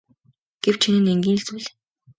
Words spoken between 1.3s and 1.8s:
л зүйл.